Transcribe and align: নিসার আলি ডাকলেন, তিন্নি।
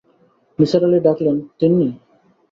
নিসার 0.59 0.83
আলি 0.87 0.99
ডাকলেন, 1.07 1.37
তিন্নি। 1.59 1.87